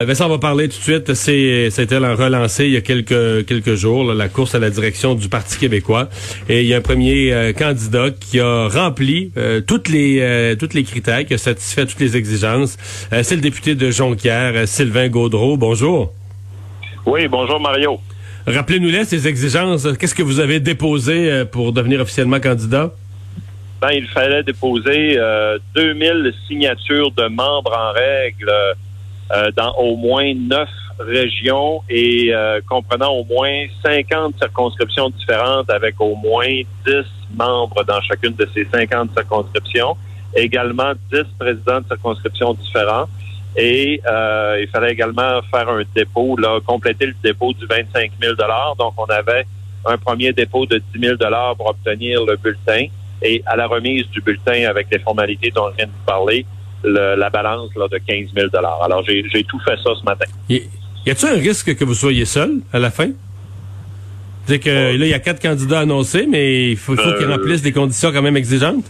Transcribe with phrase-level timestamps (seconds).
[0.00, 1.14] Vincent, on va parler tout de suite.
[1.14, 5.28] C'est, c'était relancé il y a quelques quelques jours la course à la direction du
[5.28, 6.08] Parti québécois.
[6.48, 10.54] Et il y a un premier euh, candidat qui a rempli euh, toutes les euh,
[10.54, 12.76] toutes les critères, qui a satisfait toutes les exigences.
[13.10, 15.56] c'est le député de Jonquière, Sylvain Gaudreau.
[15.56, 16.12] Bonjour.
[17.04, 17.98] Oui, bonjour Mario.
[18.46, 19.88] Rappelez-nous-les ces exigences.
[19.98, 22.92] Qu'est-ce que vous avez déposé pour devenir officiellement candidat?
[23.80, 25.18] Ben, il fallait déposer
[25.74, 28.48] 2000 signatures de membres en règle
[29.30, 36.00] euh, dans au moins neuf régions et euh, comprenant au moins 50 circonscriptions différentes avec
[36.00, 36.94] au moins 10
[37.36, 39.96] membres dans chacune de ces 50 circonscriptions,
[40.34, 43.06] également 10 présidents de circonscriptions différents.
[43.56, 48.34] Et euh, il fallait également faire un dépôt, là, compléter le dépôt du 25 000
[48.78, 49.46] Donc, on avait
[49.84, 51.16] un premier dépôt de 10 000
[51.56, 52.86] pour obtenir le bulletin.
[53.20, 56.46] Et à la remise du bulletin avec les formalités dont je viens de vous parler,
[56.84, 60.26] la balance là, de 15 000 Alors, j'ai tout fait ça ce matin.
[60.48, 60.62] Y,
[61.10, 63.10] a-t-il un risque que vous soyez seul à la fin?
[64.46, 67.36] C'est que là, il y a quatre candidats annoncés, mais il faut, faut qu'ils euh,
[67.36, 68.84] remplissent des conditions quand même exigeantes?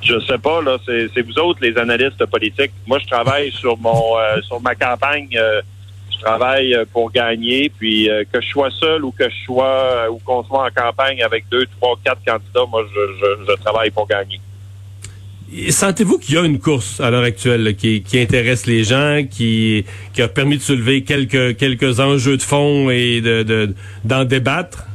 [0.00, 2.70] Je sais pas, là, c'est vous autres, les analystes politiques.
[2.86, 5.30] Moi, je travaille sur mon euh, sur ma campagne.
[5.36, 5.62] Euh,
[6.12, 10.44] je travaille pour gagner, puis que je sois seul ou que je sois ou qu'on
[10.44, 14.40] soit en campagne avec deux, trois, quatre candidats, moi, je travaille pour gagner.
[15.70, 19.84] Sentez-vous qu'il y a une course à l'heure actuelle qui, intéresse les gens, qui,
[20.18, 24.86] a permis de soulever quelques, quelques enjeux de fond et de, d'en débattre?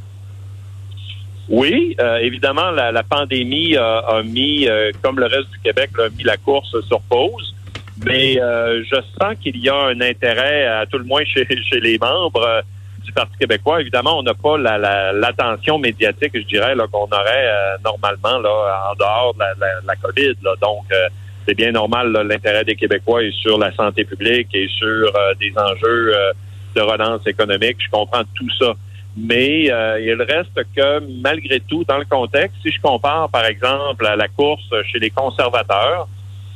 [1.49, 6.23] Oui, euh, évidemment, la, pandémie a, mis, euh, comme le reste du Québec, a mis
[6.23, 7.55] la course sur pause.
[8.05, 11.79] Mais euh, je sens qu'il y a un intérêt, à tout le moins chez, chez
[11.79, 12.63] les membres,
[13.07, 13.81] du Parti québécois.
[13.81, 19.33] Évidemment, on n'a pas l'attention médiatique, je dirais, qu'on aurait euh, normalement là, en dehors
[19.33, 20.35] de la, COVID.
[20.61, 21.07] Donc, euh,
[21.47, 24.85] c'est bien normal, l'intérêt des Québécois est sur la santé publique et sur
[25.15, 26.13] euh, des enjeux
[26.75, 27.77] de relance économique.
[27.79, 28.73] Je comprends tout ça.
[29.15, 34.15] Mais il reste que, malgré tout, dans le contexte, si je compare, par exemple, à
[34.15, 36.07] la course chez les conservateurs,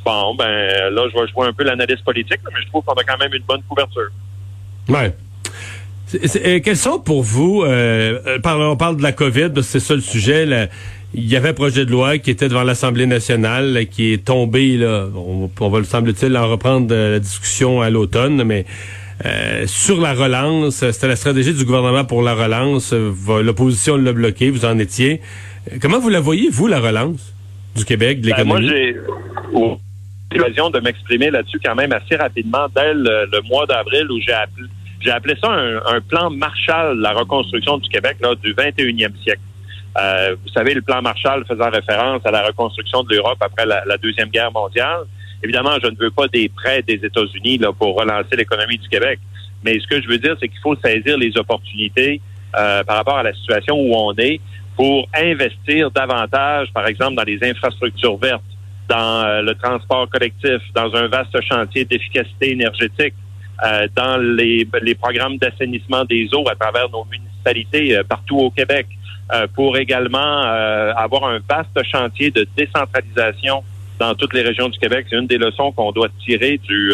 [0.06, 3.04] bon, ben là, je vais jouer un peu l'analyse politique, mais je trouve qu'on a
[3.04, 4.10] quand même une bonne couverture.
[4.90, 5.16] Ouais.
[6.16, 10.02] Euh, quels sont pour vous, euh, euh on parle de la COVID, c'est ça le
[10.02, 10.70] sujet,
[11.14, 14.78] il y avait un projet de loi qui était devant l'Assemblée nationale, qui est tombé,
[14.78, 18.66] là, on, va le semble-t-il en reprendre la discussion à l'automne, mais
[19.68, 24.66] sur la relance, c'était la stratégie du gouvernement pour la relance, l'opposition l'a bloqué, vous
[24.66, 25.22] en étiez.
[25.82, 27.34] Comment vous la voyez, vous, la relance
[27.76, 28.68] du Québec, de ben, l'économie?
[29.52, 29.78] moi,
[30.32, 34.32] j'ai l'occasion de m'exprimer là-dessus quand même assez rapidement dès le mois d'avril où j'ai
[34.32, 34.66] appelé
[35.02, 39.42] j'ai appelé ça un, plan Marshall, la reconstruction du Québec là, du 21e siècle.
[40.00, 43.98] Euh, vous savez, le plan Marshall faisant référence à la reconstruction de l'Europe après la,
[43.98, 45.02] Deuxième Guerre mondiale.
[45.44, 49.20] Évidemment, je ne veux pas des prêts des États-Unis pour relancer l'économie du Québec.
[49.64, 52.22] Mais ce que je veux dire, c'est qu'il faut saisir les opportunités
[52.58, 54.40] euh, par rapport à la situation où on est
[54.76, 58.42] pour investir davantage, par exemple, dans les infrastructures vertes,
[58.88, 63.14] dans euh, le transport collectif, dans un vaste chantier d'efficacité énergétique,
[63.64, 68.50] euh, dans les, les programmes d'assainissement des eaux à travers nos municipalités euh, partout au
[68.50, 68.88] Québec,
[69.32, 70.42] euh, pour également
[70.98, 73.64] avoir un vaste chantier de décentralisation
[74.00, 75.06] dans toutes les régions du Québec.
[75.10, 76.94] C'est une des leçons qu'on doit tirer du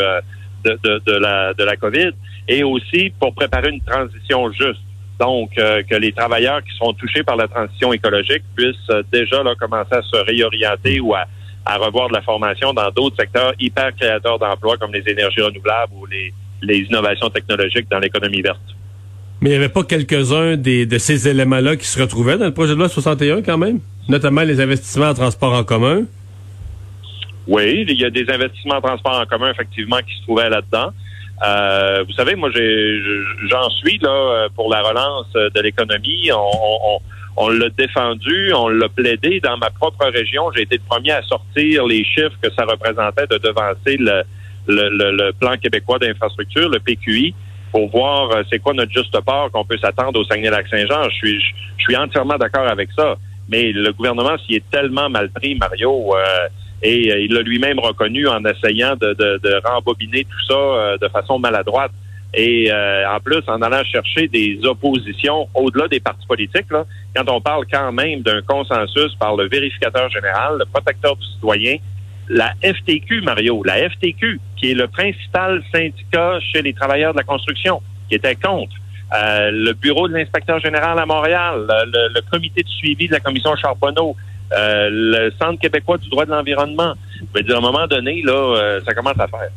[0.65, 2.11] de, de, de, la, de la COVID
[2.47, 4.81] et aussi pour préparer une transition juste.
[5.19, 9.95] Donc, que les travailleurs qui sont touchés par la transition écologique puissent déjà là, commencer
[9.95, 11.25] à se réorienter ou à,
[11.65, 15.93] à revoir de la formation dans d'autres secteurs hyper créateurs d'emplois comme les énergies renouvelables
[15.95, 16.31] ou les,
[16.61, 18.59] les innovations technologiques dans l'économie verte.
[19.41, 22.73] Mais il n'y avait pas quelques-uns de ces éléments-là qui se retrouvaient dans le projet
[22.73, 23.79] de loi 61 quand même,
[24.09, 26.05] notamment les investissements en transport en commun?
[27.47, 30.91] Oui, il y a des investissements en transport en commun effectivement qui se trouvaient là-dedans.
[31.45, 36.31] Euh, vous savez, moi, j'en suis là pour la relance de l'économie.
[37.39, 40.51] On, l'a défendu, on l'a plaidé dans ma propre région.
[40.55, 44.23] J'ai été le premier à sortir les chiffres que ça représentait de devancer le,
[44.67, 47.33] le, plan québécois d'infrastructure, le PQI,
[47.71, 51.09] pour voir euh, c'est quoi notre juste part qu'on peut s'attendre au Saguenay-Lac-Saint-Jean.
[51.09, 53.15] Je suis, je, suis entièrement d'accord avec ça.
[53.49, 56.47] Mais le gouvernement s'y est tellement mal pris, Mario, euh,
[56.83, 61.39] et euh, il l'a lui-même reconnu en essayant de, de, rembobiner tout ça de façon
[61.39, 61.91] maladroite.
[62.33, 66.85] Et en plus, en allant chercher des oppositions au-delà des partis politiques, là,
[67.15, 71.77] quand on parle quand même d'un consensus par le vérificateur général, le protecteur du citoyen,
[72.29, 77.23] la FTQ, Mario, la FTQ, qui est le principal syndicat chez les travailleurs de la
[77.23, 78.75] construction, qui était contre.
[79.15, 83.55] Euh, le bureau de l'inspecteur général à Montréal, le, comité de suivi de la commission
[83.55, 84.15] Charbonneau,
[84.53, 86.93] euh, le Centre québécois du droit de l'environnement.
[87.33, 89.49] Je à un moment donné, là, euh, ça commence à faire.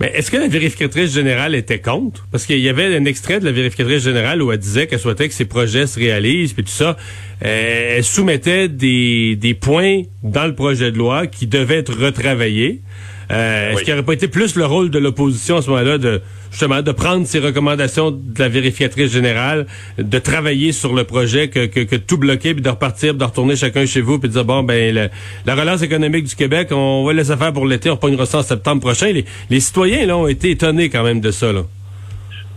[0.00, 2.26] Mais est-ce que la vérificatrice générale était contre?
[2.30, 5.28] Parce qu'il y avait un extrait de la vérificatrice générale où elle disait qu'elle souhaitait
[5.28, 6.96] que ses projets se réalisent, puis tout ça.
[7.44, 12.80] Euh, elle soumettait des, des points dans le projet de loi qui devaient être retravaillés.
[13.30, 16.22] Euh, est-ce qu'il n'aurait pas été plus le rôle de l'opposition à ce moment-là de
[16.50, 19.66] justement de prendre ces recommandations de la vérificatrice générale,
[19.98, 23.56] de travailler sur le projet que, que, que tout bloquer, puis de repartir, de retourner
[23.56, 25.10] chacun chez vous, puis de dire bon ben
[25.46, 28.42] la relance économique du Québec, on va laisser faire pour l'été, on pognera ça en
[28.42, 29.12] septembre prochain.
[29.12, 31.62] Les, les citoyens là ont été étonnés quand même de ça là.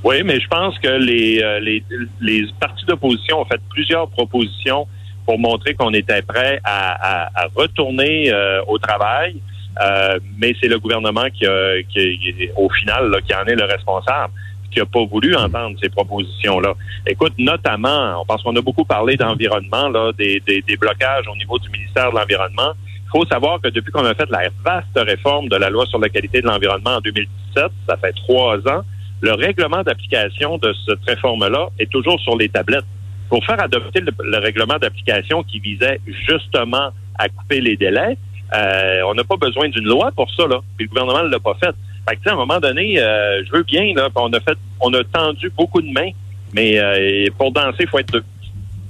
[0.04, 1.84] Oui, mais je pense que les, euh, les,
[2.22, 4.88] les partis d'opposition ont fait plusieurs propositions
[5.26, 9.36] pour montrer qu'on était prêt à, à, à retourner euh, au travail.
[9.80, 13.66] Euh, mais c'est le gouvernement qui, a, qui au final, là, qui en est le
[13.66, 14.34] responsable
[14.72, 16.74] qui n'a pas voulu entendre ces propositions-là.
[17.06, 21.60] Écoute, notamment, parce qu'on a beaucoup parlé d'environnement, là, des, des, des, blocages au niveau
[21.60, 22.74] du ministère de l'Environnement.
[23.06, 26.00] Il faut savoir que depuis qu'on a fait la vaste réforme de la loi sur
[26.00, 28.84] la qualité de l'environnement en 2017, ça fait trois ans,
[29.20, 32.86] le règlement d'application de cette réforme-là est toujours sur les tablettes.
[33.30, 38.18] Pour faire adopter le, le règlement d'application qui visait justement à couper les délais,
[38.54, 40.60] euh, on n'a pas besoin d'une loi pour ça, là.
[40.78, 41.74] Puis le gouvernement ne l'a pas fait.
[42.08, 44.94] Fait que, à un moment donné, euh, je veux bien, là, on a fait, on
[44.94, 46.12] a tendu beaucoup de mains,
[46.54, 48.24] mais euh, pour danser, il faut être deux.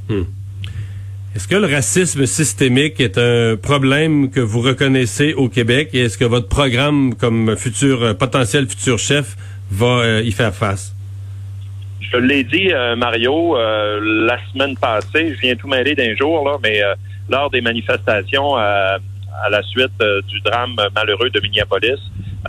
[0.09, 0.23] Hmm.
[1.35, 6.17] Est-ce que le racisme systémique est un problème que vous reconnaissez au Québec et est-ce
[6.17, 9.37] que votre programme comme futur potentiel futur chef
[9.69, 10.93] va y faire face?
[12.01, 16.81] Je l'ai dit, Mario, la semaine passée, je viens tout mêler d'un jour, là, mais
[17.29, 18.57] lors des manifestations
[19.43, 21.99] à la suite euh, du drame malheureux de Minneapolis,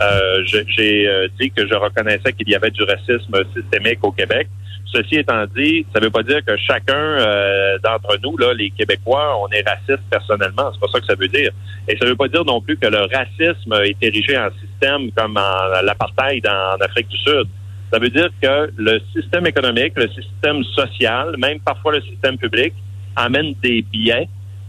[0.01, 4.47] euh, j'ai euh, dit que je reconnaissais qu'il y avait du racisme systémique au Québec.
[4.91, 7.17] Ceci étant dit, ça ne veut pas dire que chacun
[7.83, 10.71] d'entre nous, là, les Québécois, on est raciste personnellement.
[10.71, 11.49] C'est pas ça que ça veut dire.
[11.87, 15.11] Et ça ne veut pas dire non plus que le racisme est érigé en système
[15.13, 17.47] comme en l'apartheid en Afrique du Sud.
[17.91, 22.73] Ça veut dire que le système économique, le système social, même parfois le système public,
[23.15, 24.27] amène des biais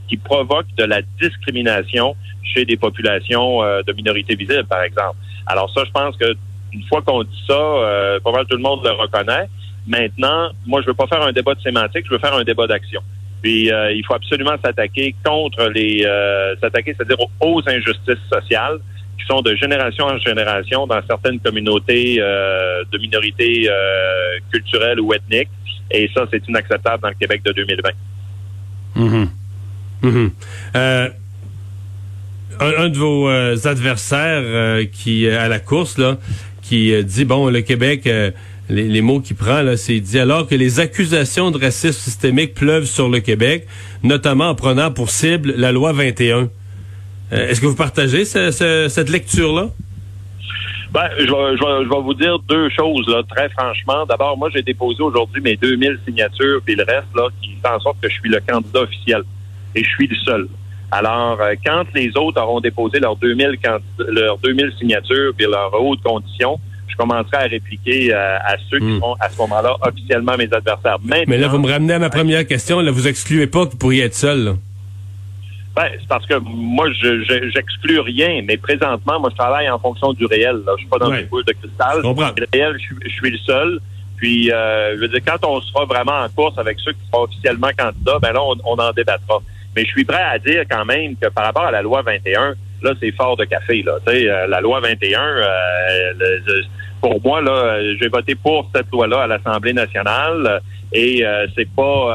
[0.09, 5.17] qui provoque de la discrimination chez des populations euh, de minorités visibles, par exemple.
[5.47, 6.35] Alors ça, je pense que
[6.75, 9.49] une fois qu'on dit ça, euh, pas mal tout le monde le reconnaît.
[9.87, 12.67] Maintenant, moi, je veux pas faire un débat de sémantique, je veux faire un débat
[12.67, 13.01] d'action.
[13.43, 18.79] Puis euh, il faut absolument s'attaquer contre les euh, s'attaquer, c'est-à-dire aux injustices sociales
[19.19, 23.71] qui sont de génération en génération dans certaines communautés de minorités
[24.51, 25.51] culturelles ou ethniques.
[25.91, 27.91] Et ça, c'est inacceptable dans le Québec de 2020.
[28.97, 29.27] Mm
[30.05, 30.31] Mhm.
[30.77, 31.09] Euh,
[32.61, 36.01] un, de vos euh, adversaires euh, qui à la course
[36.62, 38.09] qui dit bon le Québec
[38.71, 42.87] les, mots qu'il prend là, c'est dit alors que les accusations de racisme systémique pleuvent
[42.87, 43.67] sur le Québec,
[44.03, 46.49] notamment en prenant pour cible la loi 21.
[47.31, 49.69] Est-ce que vous partagez cette lecture là?
[50.93, 54.06] Ben, je vais, je, vais, vous dire deux choses, très franchement.
[54.06, 57.09] D'abord, moi, j'ai déposé aujourd'hui mes 2000 signatures, puis le reste,
[57.43, 59.25] qui fait en sorte que je suis le candidat officiel
[59.75, 60.49] et je suis le seul.
[60.91, 63.59] Alors, euh, quand les autres auront déposé leurs 2000,
[64.09, 68.85] leurs 2000 signatures et leurs hautes conditions, je commencerai à répliquer euh, à ceux qui
[68.85, 69.00] hmm.
[69.00, 70.99] sont à ce moment-là officiellement mes adversaires.
[71.03, 72.81] Mais là, vous me ramenez à ma première question.
[72.81, 74.55] Là, vous excluez pas que vous pourriez être seul.
[75.75, 80.12] Ben, c'est parce que moi, je j'exclus rien, mais présentement, moi, je travaille en fonction
[80.12, 80.62] du réel.
[80.65, 80.75] Là.
[80.77, 82.00] Je suis pas dans une boule de cristal.
[82.05, 82.41] Je.
[82.41, 83.81] Le réel, je, suis le seul.
[84.17, 87.25] Puis, euh, je veux dire, quand on sera vraiment en course avec ceux qui seront
[87.25, 89.41] officiellement candidats, ben là, on, on en débattra.
[89.77, 92.55] Mais je suis prêt à dire quand même que par rapport à la loi 21,
[92.83, 93.83] là, c'est fort de café.
[93.83, 93.99] Là.
[94.07, 95.43] Euh, la loi 21, euh,
[97.01, 100.61] pour moi, là, j'ai voté pour cette loi-là à l'Assemblée nationale
[100.93, 102.15] et euh, c'est pas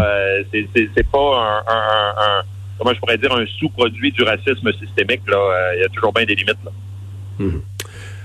[0.51, 2.41] c'est pas un,
[2.77, 5.21] comment je pourrais dire un sous-produit du racisme systémique.
[5.27, 5.73] Là.
[5.75, 6.63] Il y a toujours bien des limites.
[6.63, 6.71] Là.
[7.39, 7.61] Mmh.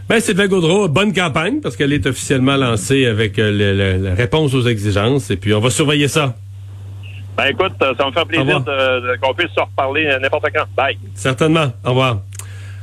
[0.08, 5.30] Ben, Sylvain Gaudreau, bonne campagne parce qu'elle est officiellement lancée avec la réponse aux exigences
[5.30, 6.36] et puis on va surveiller ça.
[7.36, 8.62] Ben écoute, ça me fait plaisir
[9.20, 10.64] qu'on puisse se reparler n'importe quand.
[10.76, 10.98] Bye.
[11.14, 11.72] Certainement.
[11.84, 12.18] Au revoir.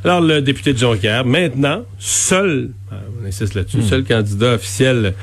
[0.03, 3.84] Alors, le député de Jonquière, maintenant, seul, euh, on insiste là-dessus, hmm.
[3.84, 5.13] seul candidat officiel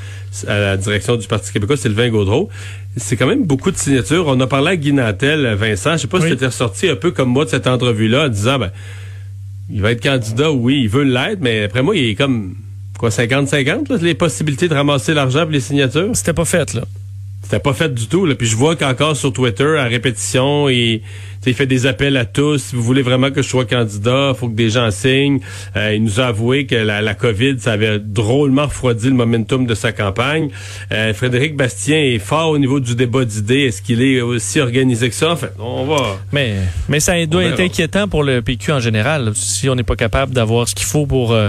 [0.46, 2.48] à la direction du Parti québécois, Sylvain Gaudreau.
[2.96, 4.24] C'est quand même beaucoup de signatures.
[4.28, 5.92] On a parlé à Guy Vincent.
[5.92, 8.28] Je sais pas si tu étais ressorti un peu comme moi de cette entrevue-là en
[8.28, 8.70] disant, ben,
[9.70, 12.54] il va être candidat, oui, il veut l'être, mais après moi, il est comme,
[12.98, 16.10] quoi, 50-50, les possibilités de ramasser l'argent pour les signatures?
[16.14, 16.82] C'était pas fait, là.
[17.48, 18.26] C'était pas fait du tout.
[18.26, 18.34] Là.
[18.34, 21.00] Puis je vois qu'encore sur Twitter, à répétition, il,
[21.46, 22.58] il fait des appels à tous.
[22.58, 25.40] Si vous voulez vraiment que je sois candidat, faut que des gens signent.
[25.74, 29.64] Euh, il nous a avoué que la, la, COVID, ça avait drôlement refroidi le momentum
[29.64, 30.50] de sa campagne.
[30.92, 33.62] Euh, Frédéric Bastien est fort au niveau du débat d'idées.
[33.62, 35.30] Est-ce qu'il est aussi organisé que ça?
[35.30, 36.18] En fait, on va...
[36.32, 36.56] Mais,
[36.90, 40.34] mais ça doit être inquiétant pour le PQ en général, si on n'est pas capable
[40.34, 41.32] d'avoir ce qu'il faut pour...
[41.32, 41.48] Euh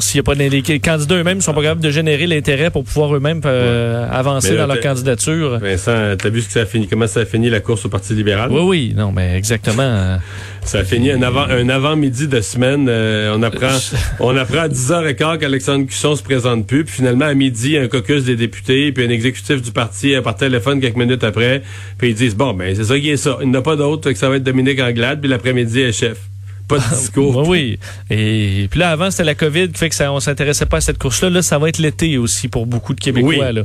[0.00, 3.14] S'il y a pas les, candidats eux-mêmes sont pas capables de générer l'intérêt pour pouvoir
[3.14, 5.58] eux-mêmes euh, avancer là, dans leur candidature.
[5.58, 7.88] Vincent, t'as vu ce que ça a fini, comment ça a fini la course au
[7.88, 8.50] Parti libéral?
[8.50, 10.18] Oui, oui, non, mais exactement.
[10.68, 12.88] Ça a fini un avant, un avant-midi de semaine.
[12.90, 13.74] euh, on apprend,
[14.20, 16.84] on apprend à 10h15 qu'Alexandre Cusson se présente plus.
[16.84, 20.36] Puis finalement, à midi, un caucus des députés, puis un exécutif du parti euh, par
[20.36, 21.62] téléphone quelques minutes après.
[21.96, 23.38] Puis ils disent, bon, ben c'est ça qui est ça.
[23.40, 25.20] Il n'y en a pas d'autre, que ça va être Dominique Anglade.
[25.20, 26.18] Puis l'après-midi, est chef.
[26.68, 27.36] Pas de discours.
[27.48, 27.78] Oui,
[28.10, 28.16] oui.
[28.16, 30.80] Et puis là, avant, c'était la COVID qui fait que ça, on s'intéressait pas à
[30.80, 31.30] cette course-là.
[31.30, 33.46] Là, ça va être l'été aussi pour beaucoup de Québécois.
[33.46, 33.54] Oui.
[33.54, 33.62] Là.